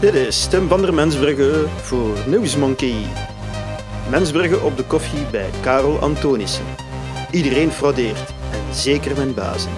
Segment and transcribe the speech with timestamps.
[0.00, 3.06] Dit is Tim van der Mensbrugge voor Newsmonkey.
[4.10, 6.64] Mensbrugge op de koffie bij Karel Antonissen.
[7.30, 9.72] Iedereen fraudeert, en zeker mijn bazen.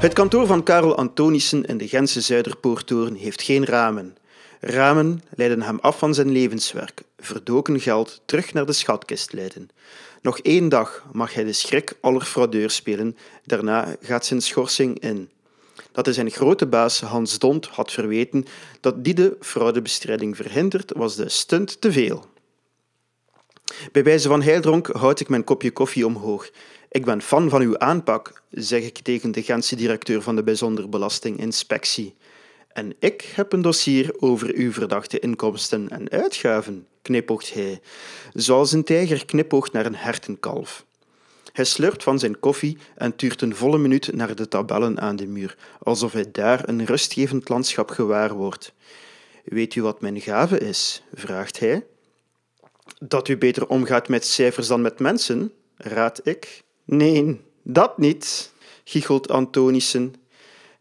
[0.00, 4.16] Het kantoor van Karel Antonissen in de Gentse Zuiderpoortoren heeft geen ramen.
[4.60, 9.68] Ramen leiden hem af van zijn levenswerk, verdoken geld terug naar de schatkist leiden.
[10.22, 15.30] Nog één dag mag hij de schrik aller fraudeurs spelen, daarna gaat zijn schorsing in
[15.92, 18.44] dat hij zijn grote baas Hans Dont had verweten
[18.80, 22.24] dat die de fraudebestrijding verhindert, was de stunt te veel.
[23.92, 26.50] Bij wijze van heildronk houd ik mijn kopje koffie omhoog.
[26.90, 30.88] Ik ben fan van uw aanpak, zeg ik tegen de Gentse directeur van de Bijzonder
[30.88, 32.14] Belastinginspectie.
[32.68, 37.80] En ik heb een dossier over uw verdachte inkomsten en uitgaven, knipoogt hij,
[38.32, 40.84] zoals een tijger knipoogt naar een hertenkalf.
[41.52, 45.26] Hij slurpt van zijn koffie en tuurt een volle minuut naar de tabellen aan de
[45.26, 48.72] muur, alsof hij daar een rustgevend landschap gewaar wordt.
[49.44, 51.02] Weet u wat mijn gave is?
[51.14, 51.86] vraagt hij.
[52.98, 56.62] Dat u beter omgaat met cijfers dan met mensen, raad ik.
[56.84, 58.52] Nee, dat niet,
[58.84, 60.14] giechelt Antonissen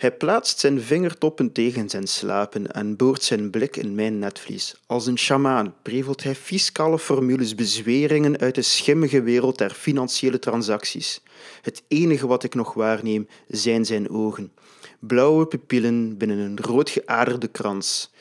[0.01, 4.75] hij plaatst zijn vingertoppen tegen zijn slapen en boort zijn blik in mijn netvlies.
[4.85, 11.21] Als een sjamaan prevelt hij fiscale formules bezweringen uit de schimmige wereld der financiële transacties.
[11.61, 14.51] Het enige wat ik nog waarneem zijn zijn ogen.
[14.99, 18.11] Blauwe pupillen binnen een rood geaderde krans.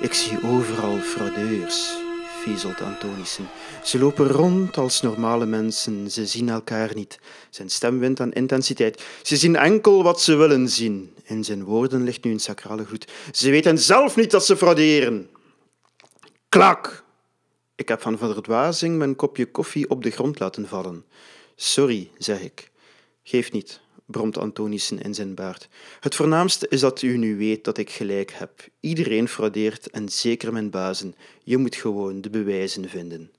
[0.00, 2.08] Ik zie overal fraudeurs
[2.40, 3.48] viezelt Antonissen.
[3.84, 6.10] Ze lopen rond als normale mensen.
[6.10, 7.18] Ze zien elkaar niet.
[7.50, 9.04] Zijn stem wint aan intensiteit.
[9.22, 11.14] Ze zien enkel wat ze willen zien.
[11.24, 13.12] In zijn woorden ligt nu een sacrale groet.
[13.32, 15.30] Ze weten zelf niet dat ze frauderen.
[16.48, 17.04] Klak!
[17.74, 21.04] Ik heb van verdwazing mijn kopje koffie op de grond laten vallen.
[21.56, 22.70] Sorry, zeg ik.
[23.22, 23.80] Geef niet
[24.10, 25.68] bromt Antonissen in zijn baard.
[26.00, 28.68] Het voornaamste is dat u nu weet dat ik gelijk heb.
[28.80, 31.14] Iedereen fraudeert en zeker mijn bazen.
[31.42, 33.30] Je moet gewoon de bewijzen vinden.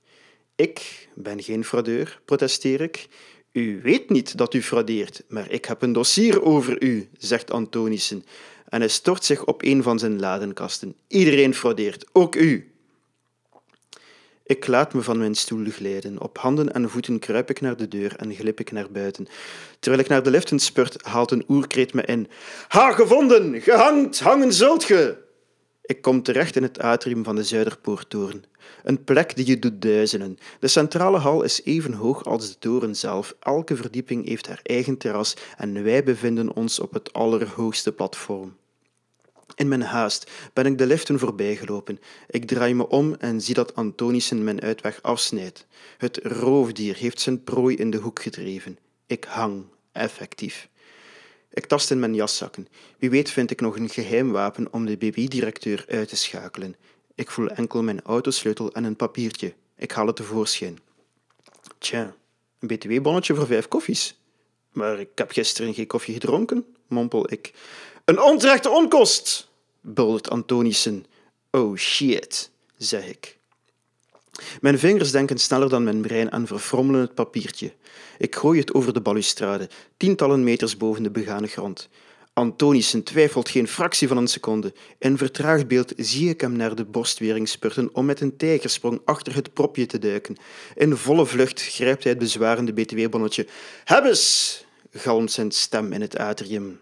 [0.54, 3.08] Ik ben geen fraudeur, protesteer ik.
[3.52, 8.24] U weet niet dat u fraudeert, maar ik heb een dossier over u, zegt Antonissen.
[8.68, 10.94] En hij stort zich op een van zijn ladenkasten.
[11.08, 12.71] Iedereen fraudeert, ook u.
[14.52, 16.20] Ik laat me van mijn stoel glijden.
[16.20, 19.26] Op handen en voeten kruip ik naar de deur en glip ik naar buiten.
[19.78, 22.28] Terwijl ik naar de liften spurt, haalt een oerkreet me in.
[22.68, 23.60] Ha, gevonden!
[23.60, 24.20] Gehangt!
[24.20, 25.16] Hangen zult ge!
[25.82, 28.44] Ik kom terecht in het atrium van de Zuiderpoorttoren.
[28.82, 30.38] Een plek die je doet duizelen.
[30.60, 33.34] De centrale hal is even hoog als de toren zelf.
[33.40, 38.56] Elke verdieping heeft haar eigen terras en wij bevinden ons op het allerhoogste platform.
[39.54, 42.00] In mijn haast ben ik de liften voorbijgelopen.
[42.28, 45.66] Ik draai me om en zie dat Antonissen mijn uitweg afsnijdt.
[45.98, 48.78] Het roofdier heeft zijn prooi in de hoek gedreven.
[49.06, 50.68] Ik hang, effectief.
[51.50, 52.68] Ik tast in mijn jaszakken.
[52.98, 56.76] Wie weet vind ik nog een geheim wapen om de BB-directeur uit te schakelen.
[57.14, 59.54] Ik voel enkel mijn autosleutel en een papiertje.
[59.76, 60.78] Ik haal het tevoorschijn.
[61.78, 62.14] Tja,
[62.58, 64.20] een btw-bonnetje voor vijf koffies.
[64.72, 67.52] Maar ik heb gisteren geen koffie gedronken, mompel ik.
[68.04, 69.48] Een onterechte onkost,
[69.80, 71.04] buldert Antonissen.
[71.50, 73.38] Oh shit, zeg ik.
[74.60, 77.72] Mijn vingers denken sneller dan mijn brein en verfrommelen het papiertje.
[78.18, 81.88] Ik gooi het over de balustrade, tientallen meters boven de begane grond.
[82.34, 84.72] Antonissen twijfelt geen fractie van een seconde.
[84.98, 89.34] In vertraagd beeld zie ik hem naar de borstwering spurten om met een tijgersprong achter
[89.34, 90.36] het propje te duiken.
[90.74, 93.46] In volle vlucht grijpt hij het bezwarende btw-bonnetje.
[93.84, 94.64] Hebbes!
[94.92, 96.80] Galmt zijn stem in het atrium.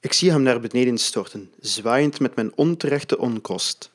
[0.00, 3.90] Ik zie hem naar beneden storten, zwaaiend met mijn onterechte onkost.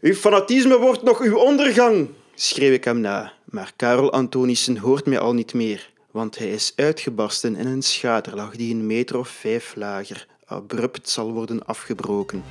[0.00, 3.32] Uw fanatisme wordt nog uw ondergang, schreeuw ik hem na.
[3.44, 8.56] Maar Karel Antonissen hoort mij al niet meer, want hij is uitgebarsten in een schaterlach
[8.56, 12.44] die een meter of vijf lager abrupt zal worden afgebroken.